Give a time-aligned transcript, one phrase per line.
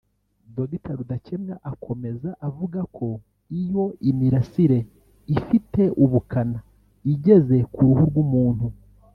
[0.55, 3.07] Dr Rudakemwa akomeza avuga ko
[3.61, 4.79] iyo imirasire
[5.37, 6.59] ifite ubukana
[7.13, 8.65] igeze ku ruhu rw’umuntu